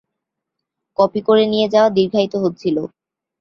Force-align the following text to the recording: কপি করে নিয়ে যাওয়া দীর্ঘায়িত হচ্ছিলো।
কপি 0.97 1.19
করে 1.27 1.43
নিয়ে 1.47 1.67
যাওয়া 1.67 1.89
দীর্ঘায়িত 1.89 2.33
হচ্ছিলো। 2.43 2.83